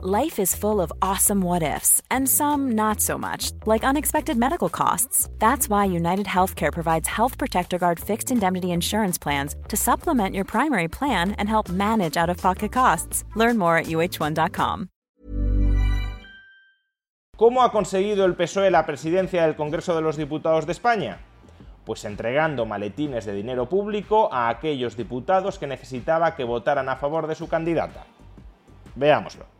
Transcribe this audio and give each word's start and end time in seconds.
Life 0.00 0.38
is 0.38 0.54
full 0.54 0.80
of 0.80 0.92
awesome 1.02 1.40
what 1.40 1.64
ifs, 1.64 2.00
and 2.08 2.28
some 2.28 2.70
not 2.76 3.00
so 3.00 3.18
much, 3.18 3.50
like 3.66 3.82
unexpected 3.82 4.36
medical 4.36 4.68
costs. 4.68 5.28
That's 5.40 5.68
why 5.68 5.86
United 5.86 6.26
Healthcare 6.26 6.72
provides 6.72 7.08
Health 7.08 7.36
Protector 7.36 7.78
Guard 7.78 7.98
fixed 7.98 8.30
indemnity 8.30 8.70
insurance 8.70 9.18
plans 9.18 9.56
to 9.66 9.76
supplement 9.76 10.36
your 10.36 10.44
primary 10.44 10.86
plan 10.86 11.32
and 11.32 11.48
help 11.48 11.68
manage 11.68 12.16
out 12.16 12.30
of 12.30 12.36
pocket 12.36 12.70
costs. 12.70 13.24
Learn 13.34 13.58
more 13.58 13.76
at 13.76 13.86
uh1.com. 13.86 14.88
¿Cómo 17.36 17.64
ha 17.64 17.72
conseguido 17.72 18.24
el 18.24 18.36
PSOE 18.36 18.70
la 18.70 18.86
presidencia 18.86 19.42
del 19.42 19.56
Congreso 19.56 19.96
de 19.96 20.02
los 20.02 20.16
Diputados 20.16 20.64
de 20.64 20.72
España? 20.74 21.18
Pues 21.84 22.04
entregando 22.04 22.66
maletines 22.66 23.24
de 23.24 23.32
dinero 23.32 23.68
público 23.68 24.32
a 24.32 24.48
aquellos 24.48 24.96
diputados 24.96 25.58
que 25.58 25.66
necesitaba 25.66 26.36
que 26.36 26.44
votaran 26.44 26.88
a 26.88 26.94
favor 26.94 27.26
de 27.26 27.34
su 27.34 27.48
candidata. 27.48 28.04
Veámoslo. 28.94 29.57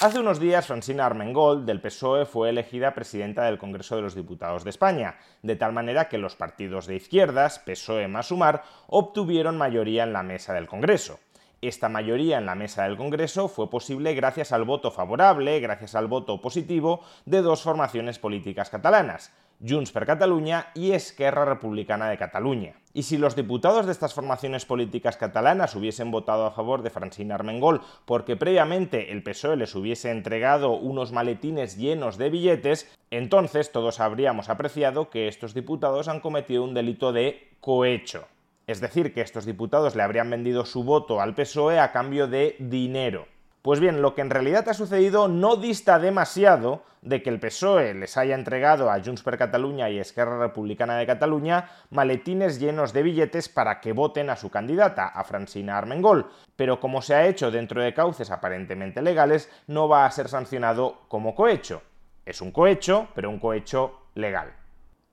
Hace 0.00 0.20
unos 0.20 0.38
días, 0.38 0.68
Francina 0.68 1.06
Armengol, 1.06 1.66
del 1.66 1.80
PSOE, 1.80 2.24
fue 2.24 2.50
elegida 2.50 2.94
presidenta 2.94 3.42
del 3.46 3.58
Congreso 3.58 3.96
de 3.96 4.02
los 4.02 4.14
Diputados 4.14 4.62
de 4.62 4.70
España, 4.70 5.16
de 5.42 5.56
tal 5.56 5.72
manera 5.72 6.08
que 6.08 6.18
los 6.18 6.36
partidos 6.36 6.86
de 6.86 6.94
izquierdas, 6.94 7.58
PSOE 7.58 8.06
más 8.06 8.28
Sumar, 8.28 8.62
obtuvieron 8.86 9.58
mayoría 9.58 10.04
en 10.04 10.12
la 10.12 10.22
mesa 10.22 10.54
del 10.54 10.68
Congreso. 10.68 11.18
Esta 11.62 11.88
mayoría 11.88 12.38
en 12.38 12.46
la 12.46 12.54
mesa 12.54 12.84
del 12.84 12.96
Congreso 12.96 13.48
fue 13.48 13.68
posible 13.68 14.14
gracias 14.14 14.52
al 14.52 14.62
voto 14.62 14.92
favorable, 14.92 15.58
gracias 15.58 15.96
al 15.96 16.06
voto 16.06 16.40
positivo 16.40 17.00
de 17.26 17.42
dos 17.42 17.64
formaciones 17.64 18.20
políticas 18.20 18.70
catalanas, 18.70 19.32
Junts 19.66 19.92
per 19.92 20.06
Catalunya 20.06 20.70
y 20.74 20.92
Esquerra 20.92 21.44
Republicana 21.44 22.08
de 22.08 22.16
Cataluña. 22.16 22.74
Y 22.94 23.02
si 23.02 23.18
los 23.18 23.36
diputados 23.36 23.86
de 23.86 23.92
estas 23.92 24.14
formaciones 24.14 24.64
políticas 24.64 25.16
catalanas 25.16 25.74
hubiesen 25.74 26.10
votado 26.10 26.46
a 26.46 26.50
favor 26.50 26.82
de 26.82 26.90
Francina 26.90 27.34
Armengol 27.34 27.80
porque 28.04 28.36
previamente 28.36 29.12
el 29.12 29.22
PSOE 29.22 29.56
les 29.56 29.74
hubiese 29.74 30.10
entregado 30.10 30.72
unos 30.72 31.12
maletines 31.12 31.76
llenos 31.76 32.18
de 32.18 32.30
billetes, 32.30 32.90
entonces 33.10 33.72
todos 33.72 34.00
habríamos 34.00 34.48
apreciado 34.48 35.10
que 35.10 35.28
estos 35.28 35.54
diputados 35.54 36.08
han 36.08 36.20
cometido 36.20 36.64
un 36.64 36.74
delito 36.74 37.12
de 37.12 37.48
cohecho. 37.60 38.26
Es 38.66 38.80
decir, 38.80 39.14
que 39.14 39.22
estos 39.22 39.46
diputados 39.46 39.96
le 39.96 40.02
habrían 40.02 40.28
vendido 40.28 40.64
su 40.64 40.84
voto 40.84 41.20
al 41.20 41.34
PSOE 41.34 41.78
a 41.78 41.90
cambio 41.90 42.26
de 42.26 42.54
dinero. 42.58 43.26
Pues 43.62 43.80
bien, 43.80 44.02
lo 44.02 44.14
que 44.14 44.20
en 44.20 44.30
realidad 44.30 44.68
ha 44.68 44.74
sucedido 44.74 45.26
no 45.26 45.56
dista 45.56 45.98
demasiado 45.98 46.82
de 47.02 47.22
que 47.22 47.30
el 47.30 47.40
PSOE 47.40 47.94
les 47.94 48.16
haya 48.16 48.34
entregado 48.34 48.90
a 48.90 49.02
Junts 49.02 49.22
per 49.22 49.36
Catalunya 49.36 49.90
y 49.90 49.98
Esquerra 49.98 50.38
Republicana 50.38 50.96
de 50.96 51.06
Cataluña 51.06 51.70
maletines 51.90 52.60
llenos 52.60 52.92
de 52.92 53.02
billetes 53.02 53.48
para 53.48 53.80
que 53.80 53.92
voten 53.92 54.30
a 54.30 54.36
su 54.36 54.50
candidata, 54.50 55.08
a 55.08 55.24
Francina 55.24 55.76
Armengol, 55.76 56.30
pero 56.56 56.80
como 56.80 57.02
se 57.02 57.14
ha 57.14 57.26
hecho 57.26 57.50
dentro 57.50 57.82
de 57.82 57.94
cauces 57.94 58.30
aparentemente 58.30 59.02
legales, 59.02 59.50
no 59.66 59.88
va 59.88 60.06
a 60.06 60.10
ser 60.10 60.28
sancionado 60.28 61.02
como 61.08 61.34
cohecho. 61.34 61.82
Es 62.24 62.40
un 62.40 62.52
cohecho, 62.52 63.08
pero 63.14 63.30
un 63.30 63.38
cohecho 63.38 64.02
legal. 64.14 64.52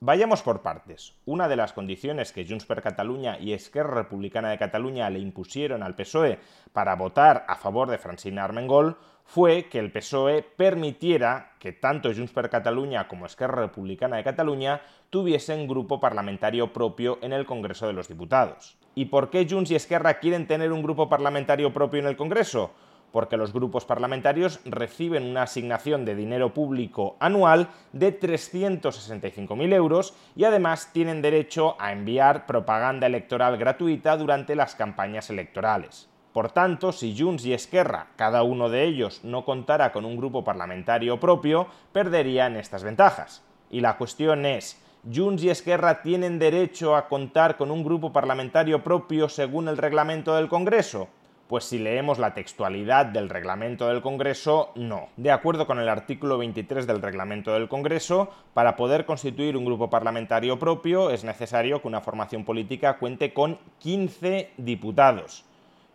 Vayamos 0.01 0.43
por 0.43 0.61
partes. 0.61 1.15
Una 1.25 1.47
de 1.47 1.55
las 1.55 1.71
condiciones 1.71 2.33
que 2.33 2.45
Junts 2.45 2.65
per 2.65 2.81
Catalunya 2.81 3.39
y 3.39 3.53
Esquerra 3.53 3.95
Republicana 3.95 4.49
de 4.49 4.57
Cataluña 4.57 5.09
le 5.09 5.19
impusieron 5.19 5.83
al 5.83 5.95
PSOE 5.95 6.37
para 6.73 6.95
votar 6.95 7.45
a 7.47 7.55
favor 7.55 7.89
de 7.89 7.97
Francina 7.97 8.43
Armengol 8.43 8.97
fue 9.23 9.69
que 9.69 9.79
el 9.79 9.93
PSOE 9.93 10.43
permitiera 10.43 11.53
que 11.59 11.71
tanto 11.71 12.13
Junts 12.13 12.33
per 12.33 12.49
Catalunya 12.49 13.07
como 13.07 13.25
Esquerra 13.25 13.61
Republicana 13.61 14.17
de 14.17 14.25
Cataluña 14.25 14.81
tuviesen 15.09 15.65
grupo 15.65 16.02
parlamentario 16.02 16.73
propio 16.73 17.17
en 17.21 17.31
el 17.31 17.45
Congreso 17.45 17.87
de 17.87 17.93
los 17.93 18.09
Diputados. 18.09 18.77
¿Y 18.95 19.05
por 19.05 19.30
qué 19.30 19.47
Junts 19.49 19.71
y 19.71 19.75
Esquerra 19.75 20.19
quieren 20.19 20.45
tener 20.45 20.73
un 20.73 20.83
grupo 20.83 21.07
parlamentario 21.07 21.73
propio 21.73 22.02
en 22.02 22.07
el 22.07 22.17
Congreso? 22.17 22.73
Porque 23.16 23.38
los 23.38 23.53
grupos 23.53 23.85
parlamentarios 23.85 24.59
reciben 24.66 25.23
una 25.23 25.44
asignación 25.44 26.03
de 26.03 26.16
dinero 26.16 26.53
público 26.53 27.16
anual 27.21 27.69
de 27.94 28.19
365.000 28.19 29.73
euros 29.73 30.14
y 30.36 30.43
además 30.43 30.89
tienen 30.92 31.21
derecho 31.21 31.77
a 31.80 31.93
enviar 31.93 32.45
propaganda 32.45 33.08
electoral 33.08 33.55
gratuita 33.55 34.17
durante 34.17 34.53
las 34.53 34.76
campañas 34.76 35.30
electorales. 35.30 36.09
Por 36.33 36.52
tanto, 36.52 36.92
si 36.92 37.17
Junts 37.17 37.45
y 37.45 37.53
Esquerra, 37.53 38.08
cada 38.17 38.43
uno 38.43 38.67
de 38.67 38.83
ellos, 38.83 39.23
no 39.23 39.45
contara 39.45 39.93
con 39.93 40.03
un 40.03 40.17
grupo 40.17 40.43
parlamentario 40.43 41.17
propio, 41.17 41.67
perderían 41.93 42.58
estas 42.58 42.83
ventajas. 42.83 43.45
Y 43.70 43.80
la 43.80 43.95
cuestión 43.95 44.45
es, 44.45 44.77
¿Junts 45.09 45.42
y 45.42 45.49
Esquerra 45.49 46.02
tienen 46.02 46.37
derecho 46.37 46.97
a 46.97 47.08
contar 47.08 47.55
con 47.55 47.71
un 47.71 47.82
grupo 47.82 48.11
parlamentario 48.11 48.83
propio 48.83 49.30
según 49.30 49.70
el 49.70 49.77
reglamento 49.77 50.36
del 50.36 50.49
Congreso? 50.49 51.08
Pues 51.48 51.66
si 51.66 51.78
leemos 51.78 52.17
la 52.17 52.33
textualidad 52.33 53.06
del 53.06 53.30
reglamento 53.30 53.88
del 53.88 54.02
Congreso, 54.02 54.72
no. 54.73 55.10
De 55.16 55.30
acuerdo 55.30 55.67
con 55.67 55.80
el 55.80 55.89
artículo 55.89 56.39
23 56.39 56.88
del 56.88 57.04
reglamento 57.04 57.54
del 57.54 57.70
Congreso, 57.70 58.32
para 58.56 58.76
poder 58.76 59.06
constituir 59.06 59.56
un 59.56 59.64
grupo 59.64 59.92
parlamentario 59.92 60.58
propio 60.58 61.11
es 61.11 61.23
necesario 61.23 61.83
que 61.83 61.88
una 61.88 62.02
formación 62.02 62.45
política 62.45 62.98
cuente 62.98 63.32
con 63.32 63.60
15 63.78 64.54
diputados. 64.58 65.45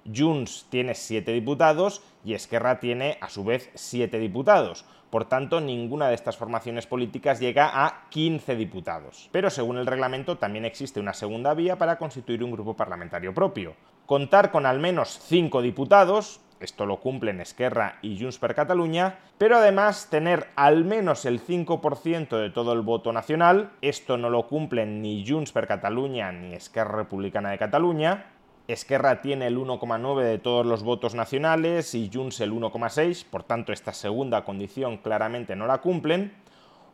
Junts 0.07 0.67
tiene 0.71 0.95
7 0.95 1.33
diputados 1.33 2.01
y 2.25 2.35
Esquerra 2.35 2.79
tiene 2.79 3.19
a 3.21 3.29
su 3.29 3.43
vez 3.43 3.71
7 3.75 4.21
diputados. 4.21 4.85
Por 5.11 5.25
tanto, 5.25 5.61
ninguna 5.61 6.09
de 6.09 6.15
estas 6.15 6.37
formaciones 6.37 6.87
políticas 6.87 7.41
llega 7.41 7.85
a 7.85 8.09
15 8.11 8.55
diputados. 8.55 9.29
Pero 9.33 9.51
según 9.51 9.79
el 9.79 9.87
reglamento 9.87 10.39
también 10.39 10.65
existe 10.65 11.01
una 11.01 11.13
segunda 11.13 11.55
vía 11.55 11.77
para 11.77 11.99
constituir 11.99 12.45
un 12.45 12.53
grupo 12.53 12.77
parlamentario 12.77 13.35
propio 13.35 13.75
contar 14.11 14.51
con 14.51 14.67
al 14.67 14.81
menos 14.81 15.21
5 15.29 15.63
diputados, 15.63 16.41
esto 16.59 16.85
lo 16.85 16.97
cumplen 16.97 17.41
Esquerra 17.41 18.01
y 18.03 18.21
Junts 18.21 18.41
per 18.41 18.57
Catalunya, 18.57 19.21
pero 19.39 19.59
además 19.59 20.09
tener 20.11 20.49
al 20.57 20.85
menos 20.85 21.27
el 21.27 21.41
5% 21.41 22.37
de 22.37 22.51
todo 22.51 22.73
el 22.73 22.81
voto 22.81 23.13
nacional, 23.13 23.71
esto 23.83 24.19
no 24.19 24.29
lo 24.29 24.49
cumplen 24.49 25.01
ni 25.01 25.25
Junts 25.25 25.53
per 25.53 25.69
Catalunya 25.69 26.33
ni 26.33 26.55
Esquerra 26.55 26.97
Republicana 26.97 27.53
de 27.53 27.59
Cataluña, 27.59 28.33
Esquerra 28.67 29.23
tiene 29.23 29.47
el 29.47 29.57
1,9 29.57 30.25
de 30.25 30.39
todos 30.39 30.67
los 30.67 30.83
votos 30.83 31.15
nacionales 31.15 31.95
y 31.95 32.11
Junts 32.13 32.41
el 32.41 32.53
1,6, 32.53 33.25
por 33.31 33.45
tanto 33.45 33.73
esta 33.73 33.93
segunda 33.93 34.45
condición 34.45 34.97
claramente 34.97 35.55
no 35.55 35.69
la 35.69 35.79
cumplen, 35.79 36.35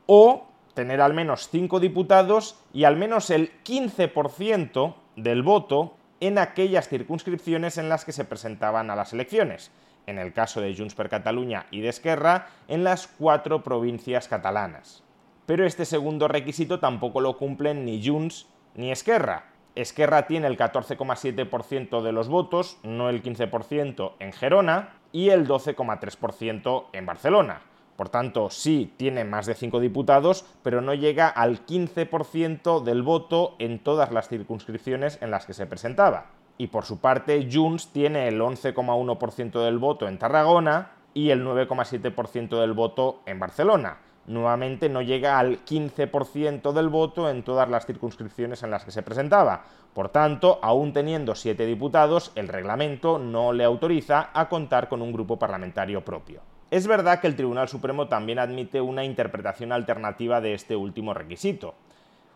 o 0.05 0.49
tener 0.75 1.01
al 1.01 1.15
menos 1.15 1.49
5 1.49 1.81
diputados 1.81 2.61
y 2.75 2.85
al 2.85 2.97
menos 2.97 3.31
el 3.31 3.53
15% 3.65 4.97
del 5.17 5.43
voto 5.43 5.96
en 6.21 6.39
aquellas 6.39 6.89
circunscripciones 6.89 7.79
en 7.79 7.89
las 7.89 8.05
que 8.05 8.13
se 8.13 8.25
presentaban 8.25 8.91
a 8.91 8.97
las 8.97 9.13
elecciones, 9.13 9.71
en 10.07 10.19
el 10.19 10.33
caso 10.33 10.61
de 10.61 10.75
Junts 10.75 10.95
per 10.95 11.09
Catalunya 11.09 11.67
y 11.71 11.81
de 11.81 11.89
Esquerra, 11.89 12.49
en 12.69 12.85
las 12.85 13.07
cuatro 13.07 13.63
provincias 13.63 14.29
catalanas. 14.29 15.03
Pero 15.47 15.67
este 15.67 15.85
segundo 15.85 16.29
requisito 16.29 16.81
tampoco 16.81 17.21
lo 17.21 17.37
cumplen 17.37 17.85
ni 17.85 18.05
Junts 18.05 18.47
ni 18.75 18.91
Esquerra. 18.91 19.47
Esquerra 19.75 20.27
tiene 20.27 20.47
el 20.47 20.57
14,7% 20.57 22.03
de 22.03 22.13
los 22.13 22.29
votos, 22.29 22.79
no 22.83 23.11
el 23.11 23.23
15% 23.23 24.13
en 24.19 24.33
Gerona, 24.33 24.95
y 25.13 25.31
el 25.31 25.47
12,3% 25.47 26.87
en 26.93 27.07
Barcelona. 27.07 27.61
Por 27.97 28.11
tanto, 28.11 28.51
sí 28.51 28.93
tiene 28.97 29.25
más 29.25 29.47
de 29.47 29.55
5 29.55 29.81
diputados, 29.81 30.45
pero 30.63 30.83
no 30.83 30.93
llega 30.93 31.29
al 31.29 31.65
15% 31.65 32.83
del 32.83 33.03
voto 33.03 33.57
en 33.59 33.79
todas 33.79 34.13
las 34.13 34.29
circunscripciones 34.29 35.19
en 35.23 35.31
las 35.31 35.47
que 35.47 35.55
se 35.55 35.67
presentaba. 35.67 36.27
Y 36.59 36.69
por 36.69 36.85
su 36.85 37.01
parte, 37.01 37.49
Junts 37.51 37.89
tiene 37.89 38.29
el 38.29 38.41
11,1% 38.41 39.65
del 39.65 39.79
voto 39.79 40.09
en 40.09 40.19
Tarragona 40.19 40.93
y 41.15 41.31
el 41.31 41.45
9,7% 41.45 42.61
del 42.61 42.73
voto 42.75 43.23
en 43.25 43.41
Barcelona. 43.41 43.99
Nuevamente 44.27 44.89
no 44.89 45.03
llega 45.03 45.39
al 45.39 45.65
15% 45.65 46.73
del 46.73 46.89
voto 46.89 47.31
en 47.31 47.45
todas 47.45 47.69
las 47.71 47.87
circunscripciones 47.87 48.63
en 48.63 48.71
las 48.71 48.85
que 48.85 48.91
se 48.91 49.03
presentaba. 49.03 49.65
Por 49.95 50.09
tanto, 50.09 50.59
aún 50.63 50.93
teniendo 50.93 51.35
7 51.35 51.65
diputados, 51.65 52.33
el 52.35 52.49
reglamento 52.49 53.19
no 53.19 53.53
le 53.53 53.65
autoriza 53.65 54.31
a 54.35 54.49
contar 54.49 54.89
con 54.89 55.01
un 55.01 55.13
grupo 55.13 55.39
parlamentario 55.39 56.05
propio. 56.05 56.43
Es 56.71 56.87
verdad 56.87 57.21
que 57.21 57.29
el 57.29 57.37
Tribunal 57.37 57.69
Supremo 57.69 58.09
también 58.09 58.41
admite 58.41 58.81
una 58.81 59.05
interpretación 59.05 59.71
alternativa 59.71 60.41
de 60.41 60.55
este 60.55 60.75
último 60.75 61.15
requisito. 61.15 61.75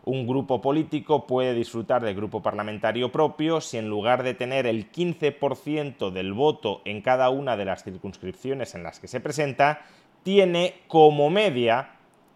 Un 0.03 0.25
grupo 0.25 0.61
político 0.61 1.27
puede 1.27 1.53
disfrutar 1.53 2.01
de 2.01 2.13
grupo 2.13 2.41
parlamentario 2.41 3.11
propio 3.11 3.61
si 3.61 3.77
en 3.77 3.89
lugar 3.89 4.23
de 4.23 4.33
tener 4.33 4.65
el 4.65 4.91
15% 4.91 6.11
del 6.11 6.33
voto 6.33 6.81
en 6.85 7.01
cada 7.01 7.29
una 7.29 7.57
de 7.57 7.65
las 7.65 7.83
circunscripciones 7.83 8.73
en 8.73 8.83
las 8.83 8.99
que 8.99 9.07
se 9.07 9.19
presenta, 9.19 9.81
tiene 10.23 10.75
como 10.87 11.29
media, 11.29 11.91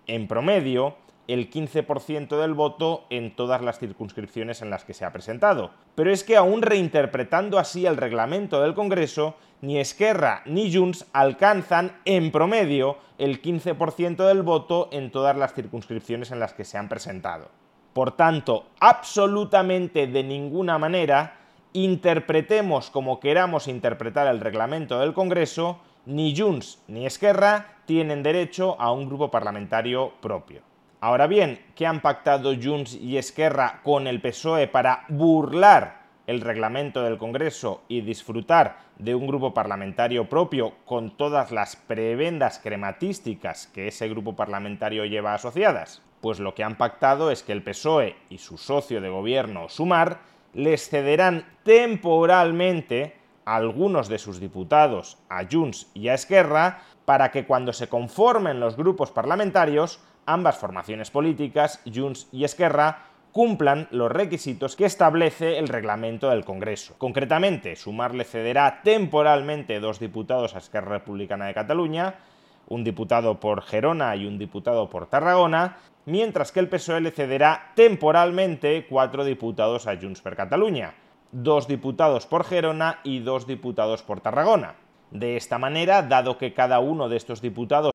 en 0.05 0.27
promedio, 0.27 0.97
el 1.27 1.49
15% 1.49 2.39
del 2.39 2.53
voto 2.53 3.05
en 3.09 3.35
todas 3.35 3.61
las 3.61 3.79
circunscripciones 3.79 4.61
en 4.61 4.69
las 4.69 4.85
que 4.85 4.93
se 4.93 5.05
ha 5.05 5.13
presentado. 5.13 5.71
Pero 5.95 6.11
es 6.11 6.23
que 6.23 6.37
aún 6.37 6.61
reinterpretando 6.61 7.59
así 7.59 7.85
el 7.85 7.97
reglamento 7.97 8.61
del 8.61 8.73
Congreso, 8.73 9.35
ni 9.61 9.79
Esquerra 9.79 10.43
ni 10.45 10.73
Junts 10.73 11.07
alcanzan 11.13 11.97
en 12.05 12.31
promedio 12.31 12.97
el 13.17 13.41
15% 13.41 14.27
del 14.27 14.43
voto 14.43 14.89
en 14.91 15.11
todas 15.11 15.35
las 15.37 15.53
circunscripciones 15.53 16.31
en 16.31 16.39
las 16.39 16.53
que 16.53 16.65
se 16.65 16.77
han 16.77 16.89
presentado. 16.89 17.49
Por 17.93 18.11
tanto, 18.11 18.65
absolutamente 18.79 20.07
de 20.07 20.23
ninguna 20.23 20.77
manera 20.77 21.37
interpretemos 21.73 22.89
como 22.89 23.19
queramos 23.19 23.67
interpretar 23.67 24.27
el 24.27 24.41
reglamento 24.41 24.99
del 24.99 25.13
Congreso, 25.13 25.79
ni 26.05 26.35
Junts 26.37 26.81
ni 26.87 27.05
Esquerra 27.05 27.77
tienen 27.85 28.23
derecho 28.23 28.79
a 28.79 28.91
un 28.91 29.07
grupo 29.07 29.31
parlamentario 29.31 30.13
propio. 30.21 30.74
Ahora 31.05 31.27
bien, 31.27 31.59
¿qué 31.75 31.85
han 31.85 32.01
pactado 32.01 32.55
Junts 32.59 32.95
y 32.95 33.19
Esquerra 33.19 33.81
con 33.83 34.07
el 34.07 34.21
PSOE 34.21 34.67
para 34.67 35.05
burlar 35.07 36.01
el 36.25 36.41
reglamento 36.41 37.03
del 37.03 37.19
Congreso 37.19 37.83
y 37.87 38.01
disfrutar 38.01 38.79
de 38.97 39.13
un 39.13 39.27
grupo 39.27 39.53
parlamentario 39.53 40.27
propio 40.27 40.73
con 40.83 41.15
todas 41.15 41.51
las 41.51 41.75
prebendas 41.75 42.57
crematísticas 42.57 43.67
que 43.67 43.87
ese 43.87 44.09
grupo 44.09 44.35
parlamentario 44.35 45.05
lleva 45.05 45.35
asociadas? 45.35 46.01
Pues 46.21 46.39
lo 46.39 46.55
que 46.55 46.63
han 46.63 46.75
pactado 46.75 47.29
es 47.29 47.43
que 47.43 47.51
el 47.51 47.61
PSOE 47.61 48.15
y 48.31 48.39
su 48.39 48.57
socio 48.57 48.99
de 48.99 49.09
gobierno, 49.09 49.69
Sumar, 49.69 50.21
les 50.55 50.89
cederán 50.89 51.45
temporalmente 51.61 53.13
algunos 53.45 54.09
de 54.09 54.17
sus 54.17 54.39
diputados 54.39 55.19
a 55.29 55.43
Junts 55.45 55.87
y 55.93 56.07
a 56.07 56.15
Esquerra 56.15 56.81
para 57.05 57.29
que 57.29 57.45
cuando 57.45 57.73
se 57.73 57.89
conformen 57.89 58.59
los 58.59 58.75
grupos 58.75 59.11
parlamentarios, 59.11 59.99
ambas 60.25 60.57
formaciones 60.57 61.11
políticas, 61.11 61.81
Junts 61.91 62.27
y 62.31 62.43
Esquerra, 62.43 63.03
cumplan 63.31 63.89
los 63.91 64.09
requisitos 64.11 64.77
que 64.77 64.85
establece 64.85 65.57
el 65.57 65.67
reglamento 65.67 66.29
del 66.29 66.45
Congreso. 66.45 66.95
Concretamente, 66.97 67.75
Sumar 67.75 68.15
le 68.15 68.23
cederá 68.23 68.81
temporalmente 68.81 69.81
dos 69.81 69.99
diputados 69.99 70.55
a 70.55 70.59
Esquerra 70.59 70.99
Republicana 70.99 71.47
de 71.47 71.53
Cataluña, 71.53 72.15
un 72.69 72.83
diputado 72.83 73.39
por 73.39 73.61
Gerona 73.61 74.15
y 74.15 74.25
un 74.25 74.37
diputado 74.37 74.89
por 74.89 75.07
Tarragona, 75.07 75.77
mientras 76.05 76.51
que 76.51 76.61
el 76.61 76.69
PSOE 76.69 77.01
le 77.01 77.11
cederá 77.11 77.73
temporalmente 77.75 78.87
cuatro 78.89 79.25
diputados 79.25 79.85
a 79.85 79.97
Junts 79.97 80.21
per 80.21 80.37
Catalunya, 80.37 80.95
dos 81.31 81.67
diputados 81.67 82.25
por 82.27 82.45
Gerona 82.45 82.99
y 83.03 83.19
dos 83.19 83.47
diputados 83.47 84.01
por 84.01 84.21
Tarragona. 84.21 84.75
De 85.11 85.35
esta 85.35 85.57
manera, 85.57 86.01
dado 86.03 86.37
que 86.37 86.53
cada 86.53 86.79
uno 86.79 87.09
de 87.09 87.17
estos 87.17 87.41
diputados 87.41 87.94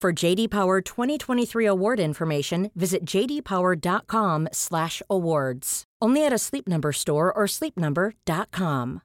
For 0.00 0.14
JD 0.14 0.48
Power 0.48 0.80
2023 0.80 1.66
award 1.66 2.00
information, 2.00 2.70
visit 2.74 3.04
jdpower.com/awards. 3.04 5.84
Only 6.00 6.24
at 6.24 6.32
a 6.32 6.38
Sleep 6.38 6.66
Number 6.66 6.94
store 6.94 7.30
or 7.30 7.46
sleepnumber.com. 7.46 9.02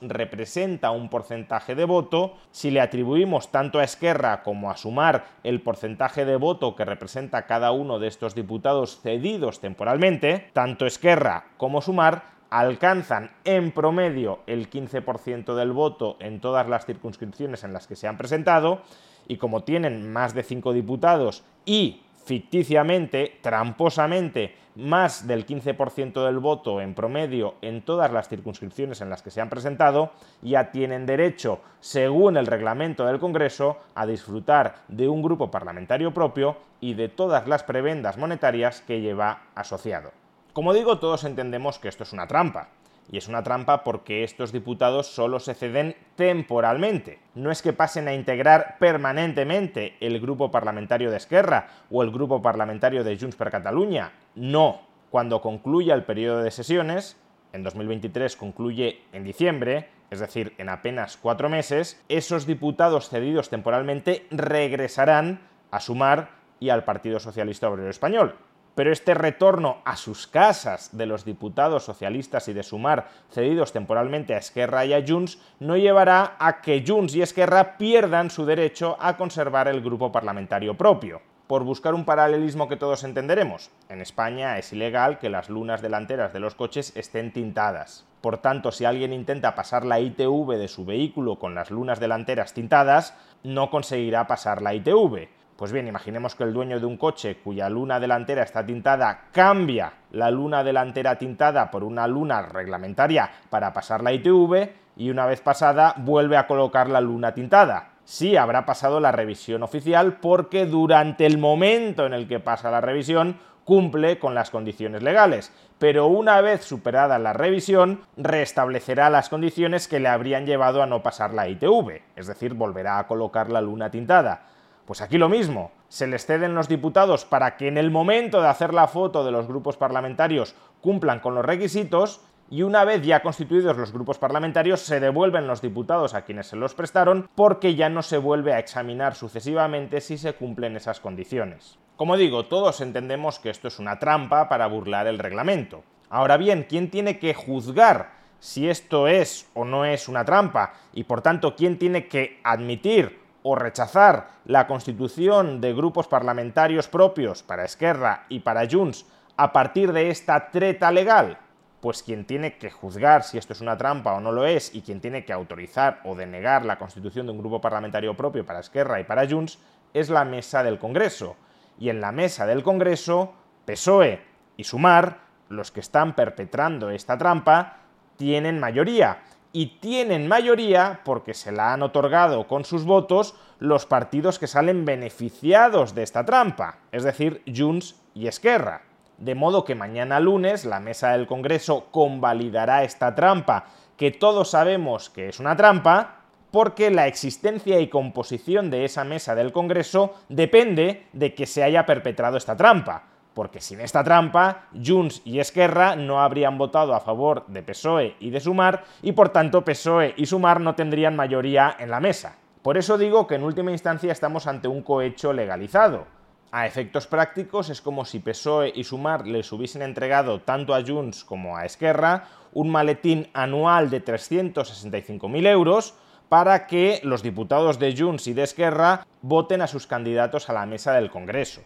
representa 0.00 0.90
un 0.90 1.08
porcentaje 1.08 1.74
de 1.74 1.84
voto, 1.84 2.36
si 2.50 2.70
le 2.70 2.80
atribuimos 2.80 3.50
tanto 3.50 3.78
a 3.78 3.84
Esquerra 3.84 4.42
como 4.42 4.70
a 4.70 4.76
Sumar 4.76 5.24
el 5.42 5.60
porcentaje 5.60 6.24
de 6.24 6.36
voto 6.36 6.76
que 6.76 6.84
representa 6.84 7.46
cada 7.46 7.72
uno 7.72 7.98
de 7.98 8.08
estos 8.08 8.34
diputados 8.34 9.00
cedidos 9.00 9.60
temporalmente, 9.60 10.50
tanto 10.52 10.86
Esquerra 10.86 11.46
como 11.56 11.82
Sumar 11.82 12.41
alcanzan 12.52 13.30
en 13.44 13.72
promedio 13.72 14.40
el 14.46 14.68
15% 14.68 15.54
del 15.54 15.72
voto 15.72 16.18
en 16.20 16.38
todas 16.38 16.68
las 16.68 16.84
circunscripciones 16.84 17.64
en 17.64 17.72
las 17.72 17.86
que 17.86 17.96
se 17.96 18.06
han 18.06 18.18
presentado 18.18 18.82
y 19.26 19.38
como 19.38 19.64
tienen 19.64 20.12
más 20.12 20.34
de 20.34 20.42
5 20.42 20.74
diputados 20.74 21.44
y 21.64 22.02
ficticiamente, 22.26 23.38
tramposamente, 23.40 24.54
más 24.74 25.26
del 25.26 25.46
15% 25.46 26.26
del 26.26 26.40
voto 26.40 26.82
en 26.82 26.94
promedio 26.94 27.54
en 27.62 27.80
todas 27.80 28.12
las 28.12 28.28
circunscripciones 28.28 29.00
en 29.00 29.08
las 29.08 29.22
que 29.22 29.30
se 29.30 29.40
han 29.40 29.48
presentado, 29.48 30.10
ya 30.42 30.70
tienen 30.72 31.06
derecho, 31.06 31.60
según 31.80 32.36
el 32.36 32.46
reglamento 32.46 33.06
del 33.06 33.18
Congreso, 33.18 33.78
a 33.94 34.04
disfrutar 34.04 34.74
de 34.88 35.08
un 35.08 35.22
grupo 35.22 35.50
parlamentario 35.50 36.12
propio 36.12 36.58
y 36.82 36.92
de 36.92 37.08
todas 37.08 37.48
las 37.48 37.62
prebendas 37.62 38.18
monetarias 38.18 38.82
que 38.82 39.00
lleva 39.00 39.44
asociado. 39.54 40.21
Como 40.52 40.74
digo, 40.74 40.98
todos 40.98 41.24
entendemos 41.24 41.78
que 41.78 41.88
esto 41.88 42.02
es 42.02 42.12
una 42.12 42.26
trampa. 42.26 42.68
Y 43.10 43.16
es 43.16 43.26
una 43.26 43.42
trampa 43.42 43.84
porque 43.84 44.22
estos 44.22 44.52
diputados 44.52 45.06
solo 45.06 45.40
se 45.40 45.54
ceden 45.54 45.96
temporalmente. 46.14 47.20
No 47.34 47.50
es 47.50 47.62
que 47.62 47.72
pasen 47.72 48.06
a 48.06 48.14
integrar 48.14 48.76
permanentemente 48.78 49.96
el 50.00 50.20
grupo 50.20 50.50
parlamentario 50.50 51.10
de 51.10 51.16
Esquerra 51.16 51.68
o 51.90 52.02
el 52.02 52.10
grupo 52.10 52.42
parlamentario 52.42 53.02
de 53.02 53.18
Junts 53.18 53.36
per 53.36 53.50
Catalunya. 53.50 54.12
No. 54.34 54.82
Cuando 55.10 55.40
concluya 55.40 55.94
el 55.94 56.04
periodo 56.04 56.42
de 56.42 56.50
sesiones, 56.50 57.16
en 57.52 57.62
2023 57.62 58.36
concluye 58.36 59.02
en 59.12 59.24
diciembre, 59.24 59.88
es 60.10 60.20
decir, 60.20 60.54
en 60.58 60.68
apenas 60.68 61.16
cuatro 61.16 61.48
meses, 61.48 62.02
esos 62.08 62.46
diputados 62.46 63.08
cedidos 63.08 63.48
temporalmente 63.48 64.26
regresarán 64.30 65.40
a 65.70 65.80
Sumar 65.80 66.30
y 66.60 66.68
al 66.68 66.84
Partido 66.84 67.20
Socialista 67.20 67.68
Obrero 67.68 67.90
Español 67.90 68.36
pero 68.74 68.92
este 68.92 69.14
retorno 69.14 69.78
a 69.84 69.96
sus 69.96 70.26
casas 70.26 70.96
de 70.96 71.06
los 71.06 71.24
diputados 71.24 71.84
socialistas 71.84 72.48
y 72.48 72.52
de 72.52 72.62
Sumar 72.62 73.08
cedidos 73.30 73.72
temporalmente 73.72 74.34
a 74.34 74.38
Esquerra 74.38 74.84
y 74.84 74.94
a 74.94 75.04
Junts 75.06 75.38
no 75.60 75.76
llevará 75.76 76.36
a 76.38 76.60
que 76.60 76.84
Junts 76.86 77.14
y 77.14 77.22
Esquerra 77.22 77.76
pierdan 77.76 78.30
su 78.30 78.46
derecho 78.46 78.96
a 79.00 79.16
conservar 79.16 79.68
el 79.68 79.82
grupo 79.82 80.10
parlamentario 80.10 80.76
propio. 80.76 81.20
Por 81.46 81.64
buscar 81.64 81.92
un 81.92 82.06
paralelismo 82.06 82.66
que 82.66 82.76
todos 82.76 83.04
entenderemos, 83.04 83.70
en 83.90 84.00
España 84.00 84.56
es 84.58 84.72
ilegal 84.72 85.18
que 85.18 85.28
las 85.28 85.50
lunas 85.50 85.82
delanteras 85.82 86.32
de 86.32 86.40
los 86.40 86.54
coches 86.54 86.96
estén 86.96 87.32
tintadas. 87.32 88.06
Por 88.22 88.38
tanto, 88.38 88.72
si 88.72 88.86
alguien 88.86 89.12
intenta 89.12 89.54
pasar 89.54 89.84
la 89.84 90.00
ITV 90.00 90.56
de 90.56 90.68
su 90.68 90.86
vehículo 90.86 91.38
con 91.38 91.54
las 91.54 91.70
lunas 91.70 92.00
delanteras 92.00 92.54
tintadas, 92.54 93.14
no 93.42 93.68
conseguirá 93.68 94.26
pasar 94.28 94.62
la 94.62 94.72
ITV 94.72 95.28
pues 95.56 95.72
bien, 95.72 95.86
imaginemos 95.86 96.34
que 96.34 96.44
el 96.44 96.52
dueño 96.52 96.80
de 96.80 96.86
un 96.86 96.96
coche 96.96 97.38
cuya 97.42 97.68
luna 97.68 98.00
delantera 98.00 98.42
está 98.42 98.64
tintada 98.64 99.24
cambia 99.32 99.92
la 100.12 100.30
luna 100.30 100.64
delantera 100.64 101.16
tintada 101.16 101.70
por 101.70 101.84
una 101.84 102.06
luna 102.06 102.42
reglamentaria 102.42 103.30
para 103.50 103.72
pasar 103.72 104.02
la 104.02 104.12
ITV 104.12 104.70
y 104.96 105.10
una 105.10 105.26
vez 105.26 105.40
pasada 105.40 105.94
vuelve 105.98 106.36
a 106.36 106.46
colocar 106.46 106.88
la 106.88 107.00
luna 107.00 107.32
tintada. 107.32 107.90
Sí 108.04 108.36
habrá 108.36 108.66
pasado 108.66 108.98
la 108.98 109.12
revisión 109.12 109.62
oficial 109.62 110.18
porque 110.20 110.66
durante 110.66 111.26
el 111.26 111.38
momento 111.38 112.06
en 112.06 112.14
el 112.14 112.26
que 112.26 112.40
pasa 112.40 112.70
la 112.70 112.80
revisión 112.80 113.38
cumple 113.64 114.18
con 114.18 114.34
las 114.34 114.50
condiciones 114.50 115.02
legales, 115.02 115.52
pero 115.78 116.06
una 116.06 116.40
vez 116.40 116.64
superada 116.64 117.18
la 117.18 117.32
revisión 117.32 118.00
restablecerá 118.16 119.08
las 119.08 119.28
condiciones 119.28 119.86
que 119.86 120.00
le 120.00 120.08
habrían 120.08 120.46
llevado 120.46 120.82
a 120.82 120.86
no 120.86 121.02
pasar 121.02 121.32
la 121.32 121.48
ITV, 121.48 122.02
es 122.16 122.26
decir, 122.26 122.54
volverá 122.54 122.98
a 122.98 123.06
colocar 123.06 123.50
la 123.50 123.60
luna 123.60 123.90
tintada. 123.90 124.42
Pues 124.86 125.00
aquí 125.00 125.16
lo 125.18 125.28
mismo. 125.28 125.70
se 125.88 126.06
les 126.06 126.24
ceden 126.24 126.54
los 126.54 126.68
diputados 126.68 127.26
para 127.26 127.56
que 127.58 127.68
en 127.68 127.76
el 127.76 127.90
momento 127.90 128.40
de 128.40 128.48
hacer 128.48 128.72
la 128.72 128.88
foto 128.88 129.24
de 129.24 129.30
los 129.30 129.46
grupos 129.46 129.76
parlamentarios 129.76 130.54
cumplan 130.80 131.20
con 131.20 131.34
los 131.34 131.44
requisitos 131.44 132.22
y 132.50 132.62
una 132.62 132.84
vez 132.84 133.02
ya 133.02 133.22
constituidos 133.22 133.76
los 133.76 133.92
grupos 133.92 134.18
parlamentarios 134.18 134.80
se 134.80 135.00
devuelven 135.00 135.46
los 135.46 135.62
diputados 135.62 136.14
a 136.14 136.22
quienes 136.22 136.46
se 136.46 136.56
los 136.56 136.74
prestaron 136.74 137.28
porque 137.34 137.74
ya 137.74 137.88
no 137.88 138.02
se 138.02 138.18
vuelve 138.18 138.52
a 138.52 138.58
examinar 138.58 139.14
sucesivamente 139.14 140.00
si 140.00 140.18
se 140.18 140.34
cumplen 140.34 140.76
esas 140.76 141.00
condiciones. 141.00 141.78
Como 141.96 142.16
digo, 142.16 142.46
todos 142.46 142.80
entendemos 142.80 143.38
que 143.38 143.50
esto 143.50 143.68
es 143.68 143.78
una 143.78 143.98
trampa 143.98 144.48
para 144.48 144.66
burlar 144.66 145.06
el 145.06 145.18
reglamento. 145.18 145.84
Ahora 146.10 146.36
bien, 146.36 146.66
¿quién 146.68 146.90
tiene 146.90 147.18
que 147.18 147.32
juzgar 147.32 148.12
si 148.38 148.68
esto 148.68 149.08
es 149.08 149.48
o 149.54 149.64
no 149.64 149.84
es 149.84 150.08
una 150.08 150.24
trampa? 150.24 150.74
Y 150.92 151.04
por 151.04 151.22
tanto, 151.22 151.54
¿quién 151.54 151.78
tiene 151.78 152.08
que 152.08 152.40
admitir 152.44 153.21
o 153.42 153.56
rechazar 153.56 154.28
la 154.44 154.66
constitución 154.66 155.60
de 155.60 155.74
grupos 155.74 156.06
parlamentarios 156.06 156.88
propios 156.88 157.42
para 157.42 157.64
Esquerra 157.64 158.24
y 158.28 158.40
para 158.40 158.68
Junts 158.70 159.06
a 159.36 159.52
partir 159.52 159.92
de 159.92 160.10
esta 160.10 160.50
treta 160.50 160.90
legal? 160.90 161.38
Pues 161.80 162.02
quien 162.02 162.24
tiene 162.24 162.58
que 162.58 162.70
juzgar 162.70 163.24
si 163.24 163.38
esto 163.38 163.52
es 163.52 163.60
una 163.60 163.76
trampa 163.76 164.12
o 164.12 164.20
no 164.20 164.30
lo 164.30 164.46
es 164.46 164.74
y 164.74 164.82
quien 164.82 165.00
tiene 165.00 165.24
que 165.24 165.32
autorizar 165.32 166.00
o 166.04 166.14
denegar 166.14 166.64
la 166.64 166.78
constitución 166.78 167.26
de 167.26 167.32
un 167.32 167.38
grupo 167.38 167.60
parlamentario 167.60 168.16
propio 168.16 168.46
para 168.46 168.60
Esquerra 168.60 169.00
y 169.00 169.04
para 169.04 169.28
Junts 169.28 169.58
es 169.92 170.08
la 170.08 170.24
mesa 170.24 170.62
del 170.62 170.78
Congreso. 170.78 171.36
Y 171.78 171.88
en 171.88 172.00
la 172.00 172.12
mesa 172.12 172.46
del 172.46 172.62
Congreso, 172.62 173.32
PSOE 173.64 174.20
y 174.56 174.64
Sumar, 174.64 175.18
los 175.48 175.72
que 175.72 175.80
están 175.80 176.14
perpetrando 176.14 176.90
esta 176.90 177.18
trampa, 177.18 177.78
tienen 178.16 178.60
mayoría 178.60 179.22
y 179.52 179.78
tienen 179.80 180.28
mayoría 180.28 181.00
porque 181.04 181.34
se 181.34 181.52
la 181.52 181.72
han 181.72 181.82
otorgado 181.82 182.46
con 182.46 182.64
sus 182.64 182.84
votos 182.84 183.34
los 183.58 183.86
partidos 183.86 184.38
que 184.38 184.46
salen 184.46 184.84
beneficiados 184.84 185.94
de 185.94 186.02
esta 186.02 186.24
trampa, 186.24 186.78
es 186.90 187.04
decir, 187.04 187.42
Junts 187.46 187.96
y 188.14 188.26
Esquerra. 188.26 188.82
De 189.18 189.34
modo 189.34 189.64
que 189.64 189.74
mañana 189.74 190.18
lunes 190.20 190.64
la 190.64 190.80
mesa 190.80 191.12
del 191.12 191.26
Congreso 191.26 191.86
convalidará 191.90 192.82
esta 192.82 193.14
trampa, 193.14 193.66
que 193.96 194.10
todos 194.10 194.50
sabemos 194.50 195.10
que 195.10 195.28
es 195.28 195.38
una 195.38 195.56
trampa, 195.56 196.22
porque 196.50 196.90
la 196.90 197.06
existencia 197.06 197.78
y 197.78 197.88
composición 197.88 198.70
de 198.70 198.84
esa 198.84 199.04
mesa 199.04 199.34
del 199.34 199.52
Congreso 199.52 200.14
depende 200.28 201.06
de 201.12 201.34
que 201.34 201.46
se 201.46 201.62
haya 201.62 201.86
perpetrado 201.86 202.36
esta 202.36 202.56
trampa 202.56 203.11
porque 203.34 203.60
sin 203.60 203.80
esta 203.80 204.04
trampa, 204.04 204.68
Junts 204.72 205.22
y 205.24 205.38
Esquerra 205.38 205.96
no 205.96 206.20
habrían 206.20 206.58
votado 206.58 206.94
a 206.94 207.00
favor 207.00 207.46
de 207.48 207.62
PSOE 207.62 208.16
y 208.20 208.30
de 208.30 208.40
Sumar, 208.40 208.84
y 209.02 209.12
por 209.12 209.30
tanto 209.30 209.64
PSOE 209.64 210.14
y 210.16 210.26
Sumar 210.26 210.60
no 210.60 210.74
tendrían 210.74 211.16
mayoría 211.16 211.76
en 211.78 211.90
la 211.90 212.00
mesa. 212.00 212.36
Por 212.62 212.76
eso 212.76 212.98
digo 212.98 213.26
que 213.26 213.34
en 213.34 213.42
última 213.42 213.72
instancia 213.72 214.12
estamos 214.12 214.46
ante 214.46 214.68
un 214.68 214.82
cohecho 214.82 215.32
legalizado. 215.32 216.06
A 216.52 216.66
efectos 216.66 217.06
prácticos 217.06 217.70
es 217.70 217.80
como 217.80 218.04
si 218.04 218.20
PSOE 218.20 218.72
y 218.74 218.84
Sumar 218.84 219.26
les 219.26 219.50
hubiesen 219.52 219.82
entregado 219.82 220.42
tanto 220.42 220.74
a 220.74 220.84
Junts 220.84 221.24
como 221.24 221.56
a 221.56 221.64
Esquerra 221.64 222.24
un 222.52 222.70
maletín 222.70 223.30
anual 223.32 223.88
de 223.88 224.04
365.000 224.04 225.46
euros 225.46 225.94
para 226.28 226.66
que 226.66 227.00
los 227.02 227.22
diputados 227.22 227.78
de 227.78 227.96
Junts 227.96 228.26
y 228.26 228.34
de 228.34 228.42
Esquerra 228.42 229.06
voten 229.22 229.62
a 229.62 229.66
sus 229.66 229.86
candidatos 229.86 230.50
a 230.50 230.52
la 230.52 230.66
mesa 230.66 230.92
del 230.92 231.10
Congreso 231.10 231.62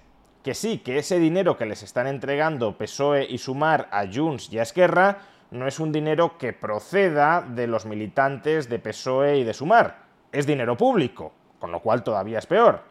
que 0.46 0.54
sí, 0.54 0.78
que 0.78 0.98
ese 0.98 1.18
dinero 1.18 1.56
que 1.56 1.66
les 1.66 1.82
están 1.82 2.06
entregando 2.06 2.78
PSOE 2.78 3.26
y 3.28 3.36
Sumar 3.36 3.88
a 3.90 4.04
Junts 4.06 4.52
y 4.52 4.60
a 4.60 4.62
Esquerra 4.62 5.18
no 5.50 5.66
es 5.66 5.80
un 5.80 5.90
dinero 5.90 6.38
que 6.38 6.52
proceda 6.52 7.40
de 7.40 7.66
los 7.66 7.84
militantes 7.84 8.68
de 8.68 8.78
PSOE 8.78 9.38
y 9.38 9.42
de 9.42 9.52
Sumar, 9.52 10.04
es 10.30 10.46
dinero 10.46 10.76
público, 10.76 11.32
con 11.58 11.72
lo 11.72 11.80
cual 11.80 12.04
todavía 12.04 12.38
es 12.38 12.46
peor. 12.46 12.82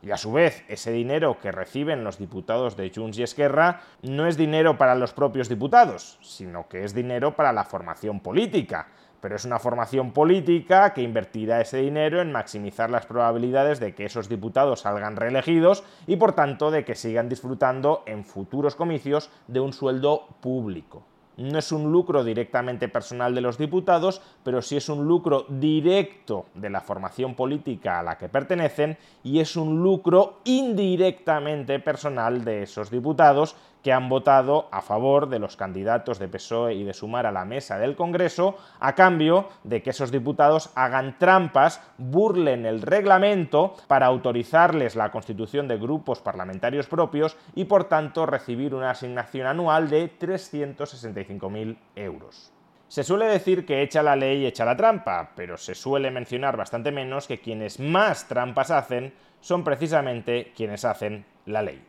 Y 0.00 0.12
a 0.12 0.16
su 0.16 0.32
vez, 0.32 0.64
ese 0.66 0.92
dinero 0.92 1.38
que 1.42 1.52
reciben 1.52 2.04
los 2.04 2.16
diputados 2.16 2.74
de 2.74 2.90
Junts 2.90 3.18
y 3.18 3.22
Esquerra 3.22 3.82
no 4.00 4.26
es 4.26 4.38
dinero 4.38 4.78
para 4.78 4.94
los 4.94 5.12
propios 5.12 5.50
diputados, 5.50 6.18
sino 6.22 6.68
que 6.68 6.84
es 6.84 6.94
dinero 6.94 7.36
para 7.36 7.52
la 7.52 7.64
formación 7.64 8.20
política, 8.20 8.88
pero 9.24 9.36
es 9.36 9.46
una 9.46 9.58
formación 9.58 10.12
política 10.12 10.92
que 10.92 11.00
invertirá 11.00 11.62
ese 11.62 11.78
dinero 11.78 12.20
en 12.20 12.30
maximizar 12.30 12.90
las 12.90 13.06
probabilidades 13.06 13.80
de 13.80 13.94
que 13.94 14.04
esos 14.04 14.28
diputados 14.28 14.80
salgan 14.80 15.16
reelegidos 15.16 15.82
y 16.06 16.16
por 16.16 16.34
tanto 16.34 16.70
de 16.70 16.84
que 16.84 16.94
sigan 16.94 17.30
disfrutando 17.30 18.02
en 18.04 18.26
futuros 18.26 18.76
comicios 18.76 19.30
de 19.48 19.60
un 19.60 19.72
sueldo 19.72 20.26
público. 20.42 21.04
No 21.38 21.58
es 21.58 21.72
un 21.72 21.90
lucro 21.90 22.22
directamente 22.22 22.90
personal 22.90 23.34
de 23.34 23.40
los 23.40 23.56
diputados, 23.56 24.20
pero 24.44 24.60
sí 24.60 24.76
es 24.76 24.90
un 24.90 25.06
lucro 25.06 25.46
directo 25.48 26.44
de 26.52 26.68
la 26.68 26.82
formación 26.82 27.34
política 27.34 28.00
a 28.00 28.02
la 28.02 28.18
que 28.18 28.28
pertenecen 28.28 28.98
y 29.22 29.40
es 29.40 29.56
un 29.56 29.82
lucro 29.82 30.40
indirectamente 30.44 31.80
personal 31.80 32.44
de 32.44 32.64
esos 32.64 32.90
diputados 32.90 33.56
que 33.84 33.92
han 33.92 34.08
votado 34.08 34.66
a 34.72 34.80
favor 34.80 35.28
de 35.28 35.38
los 35.38 35.56
candidatos 35.56 36.18
de 36.18 36.26
PSOE 36.26 36.74
y 36.74 36.84
de 36.84 36.94
Sumar 36.94 37.26
a 37.26 37.32
la 37.32 37.44
mesa 37.44 37.78
del 37.78 37.94
Congreso, 37.94 38.56
a 38.80 38.94
cambio 38.94 39.50
de 39.62 39.82
que 39.82 39.90
esos 39.90 40.10
diputados 40.10 40.70
hagan 40.74 41.18
trampas, 41.18 41.82
burlen 41.98 42.64
el 42.64 42.80
reglamento 42.80 43.76
para 43.86 44.06
autorizarles 44.06 44.96
la 44.96 45.10
constitución 45.10 45.68
de 45.68 45.76
grupos 45.76 46.22
parlamentarios 46.22 46.86
propios 46.86 47.36
y 47.54 47.66
por 47.66 47.84
tanto 47.84 48.24
recibir 48.24 48.74
una 48.74 48.90
asignación 48.90 49.46
anual 49.46 49.90
de 49.90 50.10
365.000 50.18 51.76
euros. 51.94 52.52
Se 52.88 53.04
suele 53.04 53.26
decir 53.26 53.66
que 53.66 53.82
echa 53.82 54.02
la 54.02 54.16
ley 54.16 54.46
echa 54.46 54.64
la 54.64 54.76
trampa, 54.76 55.32
pero 55.36 55.58
se 55.58 55.74
suele 55.74 56.10
mencionar 56.10 56.56
bastante 56.56 56.90
menos 56.90 57.26
que 57.26 57.40
quienes 57.40 57.78
más 57.80 58.28
trampas 58.28 58.70
hacen 58.70 59.12
son 59.40 59.62
precisamente 59.62 60.52
quienes 60.56 60.86
hacen 60.86 61.26
la 61.44 61.60
ley. 61.60 61.84